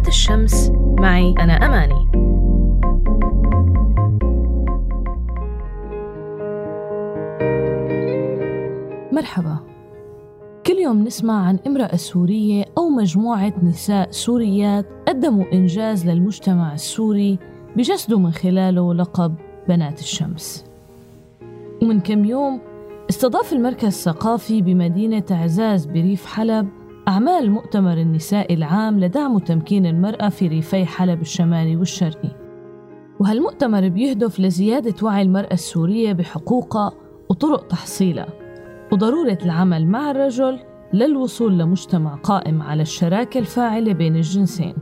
بنات 0.00 0.08
الشمس 0.08 0.72
معي. 0.98 1.34
أنا 1.40 1.52
أماني. 1.52 2.04
مرحبا. 9.12 9.58
كل 10.66 10.72
يوم 10.72 11.04
نسمع 11.04 11.46
عن 11.46 11.58
امرأة 11.66 11.96
سورية 11.96 12.64
أو 12.78 12.88
مجموعة 12.88 13.52
نساء 13.62 14.10
سوريات 14.10 14.86
قدموا 15.08 15.44
إنجاز 15.52 16.06
للمجتمع 16.06 16.74
السوري 16.74 17.38
بجسدوا 17.76 18.18
من 18.18 18.30
خلاله 18.30 18.94
لقب 18.94 19.34
بنات 19.68 20.00
الشمس. 20.00 20.64
ومن 21.82 22.00
كم 22.00 22.24
يوم 22.24 22.60
استضاف 23.10 23.52
المركز 23.52 23.84
الثقافي 23.84 24.62
بمدينة 24.62 25.24
عزاز 25.30 25.86
بريف 25.86 26.26
حلب 26.26 26.68
أعمال 27.10 27.50
مؤتمر 27.50 27.92
النساء 27.92 28.54
العام 28.54 29.00
لدعم 29.00 29.34
وتمكين 29.34 29.86
المرأة 29.86 30.28
في 30.28 30.48
ريفي 30.48 30.86
حلب 30.86 31.20
الشمالي 31.20 31.76
والشرقي. 31.76 32.28
وهالمؤتمر 33.20 33.88
بيهدف 33.88 34.40
لزيادة 34.40 34.94
وعي 35.02 35.22
المرأة 35.22 35.52
السورية 35.52 36.12
بحقوقها 36.12 36.92
وطرق 37.30 37.66
تحصيلها؟ 37.66 38.28
وضرورة 38.92 39.38
العمل 39.42 39.86
مع 39.86 40.10
الرجل 40.10 40.58
للوصول 40.92 41.58
لمجتمع 41.58 42.14
قائم 42.14 42.62
على 42.62 42.82
الشراكة 42.82 43.38
الفاعلة 43.38 43.92
بين 43.92 44.16
الجنسين. 44.16 44.74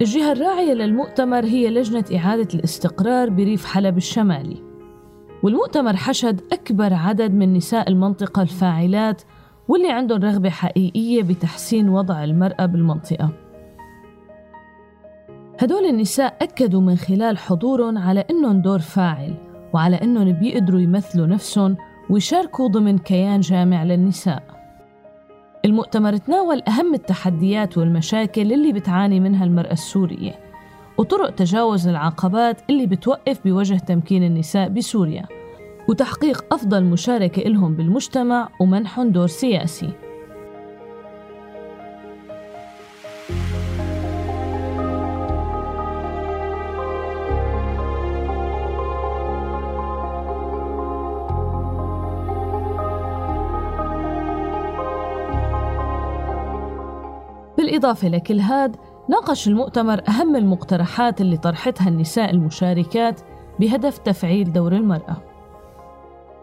الجهة 0.00 0.32
الراعية 0.32 0.72
للمؤتمر 0.72 1.44
هي 1.44 1.70
لجنة 1.70 2.04
إعادة 2.16 2.48
الاستقرار 2.54 3.30
بريف 3.30 3.64
حلب 3.64 3.96
الشمالي. 3.96 4.62
والمؤتمر 5.42 5.96
حشد 5.96 6.40
أكبر 6.52 6.94
عدد 6.94 7.34
من 7.34 7.52
نساء 7.54 7.88
المنطقة 7.88 8.42
الفاعلات 8.42 9.22
واللي 9.68 9.90
عندهم 9.90 10.22
رغبة 10.22 10.50
حقيقية 10.50 11.22
بتحسين 11.22 11.88
وضع 11.88 12.24
المرأة 12.24 12.66
بالمنطقة. 12.66 13.30
هدول 15.60 15.84
النساء 15.84 16.36
أكدوا 16.42 16.80
من 16.80 16.96
خلال 16.96 17.38
حضورهم 17.38 17.98
على 17.98 18.24
إنهم 18.30 18.62
دور 18.62 18.78
فاعل 18.78 19.34
وعلى 19.74 19.96
إنهم 19.96 20.32
بيقدروا 20.32 20.80
يمثلوا 20.80 21.26
نفسهم 21.26 21.76
ويشاركوا 22.10 22.68
ضمن 22.68 22.98
كيان 22.98 23.40
جامع 23.40 23.84
للنساء. 23.84 24.42
المؤتمر 25.64 26.16
تناول 26.16 26.62
أهم 26.68 26.94
التحديات 26.94 27.78
والمشاكل 27.78 28.52
اللي 28.52 28.72
بتعاني 28.72 29.20
منها 29.20 29.44
المرأة 29.44 29.72
السورية 29.72 30.34
وطرق 30.98 31.30
تجاوز 31.30 31.88
العقبات 31.88 32.60
اللي 32.70 32.86
بتوقف 32.86 33.44
بوجه 33.44 33.74
تمكين 33.74 34.22
النساء 34.22 34.68
بسوريا. 34.68 35.37
وتحقيق 35.88 36.54
أفضل 36.54 36.84
مشاركة 36.84 37.42
إلهم 37.42 37.74
بالمجتمع 37.74 38.48
ومنحهم 38.60 39.12
دور 39.12 39.26
سياسي. 39.26 39.90
بالإضافة 57.56 58.08
لكل 58.08 58.40
هاد 58.40 58.76
ناقش 59.08 59.48
المؤتمر 59.48 60.00
أهم 60.08 60.36
المقترحات 60.36 61.20
اللي 61.20 61.36
طرحتها 61.36 61.88
النساء 61.88 62.30
المشاركات 62.30 63.20
بهدف 63.60 63.98
تفعيل 63.98 64.52
دور 64.52 64.72
المرأة. 64.72 65.27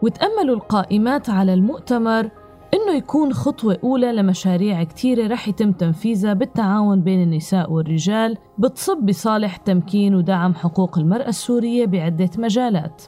وتأملوا 0.06 0.56
القائمات 0.56 1.30
على 1.30 1.54
المؤتمر 1.54 2.30
إنه 2.74 2.94
يكون 2.96 3.32
خطوة 3.32 3.78
أولى 3.84 4.12
لمشاريع 4.12 4.84
كتيرة 4.84 5.26
رح 5.26 5.48
يتم 5.48 5.72
تنفيذها 5.72 6.32
بالتعاون 6.32 7.00
بين 7.00 7.22
النساء 7.22 7.72
والرجال 7.72 8.36
بتصب 8.58 8.96
بصالح 8.96 9.56
تمكين 9.56 10.14
ودعم 10.14 10.54
حقوق 10.54 10.98
المرأة 10.98 11.28
السورية 11.28 11.86
بعدة 11.86 12.30
مجالات. 12.38 13.02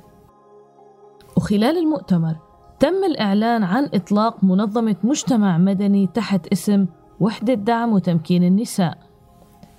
وخلال 1.37 1.79
المؤتمر 1.79 2.37
تم 2.79 3.05
الإعلان 3.05 3.65
عن 3.65 3.89
إطلاق 3.95 4.45
منظمة 4.45 4.97
مجتمع 5.05 5.59
مدني 5.59 6.07
تحت 6.07 6.47
اسم 6.47 6.87
وحدة 7.21 7.55
دعم 7.55 7.93
وتمكين 7.93 8.45
النساء. 8.45 8.99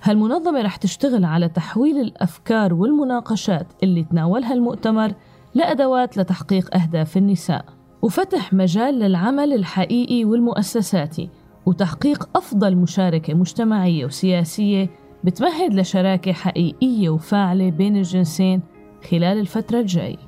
هالمنظمة 0.02 0.62
رح 0.62 0.76
تشتغل 0.76 1.24
على 1.24 1.48
تحويل 1.48 2.00
الأفكار 2.00 2.74
والمناقشات 2.74 3.66
اللي 3.82 4.04
تناولها 4.04 4.52
المؤتمر 4.54 5.12
لأدوات 5.54 6.18
لتحقيق 6.18 6.76
أهداف 6.76 7.16
النساء. 7.16 7.64
وفتح 8.02 8.52
مجال 8.52 8.98
للعمل 8.98 9.52
الحقيقي 9.52 10.24
والمؤسساتي 10.24 11.28
وتحقيق 11.66 12.28
أفضل 12.36 12.76
مشاركة 12.76 13.34
مجتمعية 13.34 14.04
وسياسية 14.04 14.90
بتمهد 15.24 15.74
لشراكة 15.74 16.32
حقيقية 16.32 17.08
وفاعلة 17.08 17.70
بين 17.70 17.96
الجنسين 17.96 18.62
خلال 19.10 19.38
الفترة 19.38 19.80
الجاي 19.80 20.18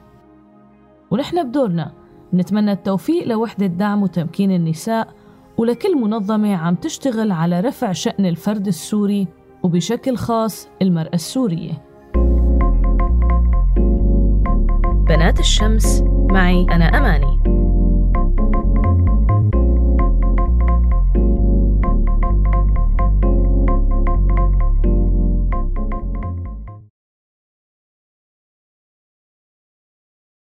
ونحن 1.10 1.48
بدورنا 1.48 1.92
نتمنى 2.34 2.72
التوفيق 2.72 3.28
لوحدة 3.28 3.66
دعم 3.66 4.02
وتمكين 4.02 4.52
النساء 4.52 5.08
ولكل 5.56 5.96
منظمة 5.96 6.54
عم 6.56 6.74
تشتغل 6.74 7.32
على 7.32 7.60
رفع 7.60 7.92
شأن 7.92 8.26
الفرد 8.26 8.66
السوري 8.66 9.28
وبشكل 9.62 10.16
خاص 10.16 10.68
المرأة 10.82 11.14
السورية. 11.14 11.91
الشمس 15.40 16.02
معي. 16.30 16.66
أنا 16.70 16.84
أماني. 16.84 17.41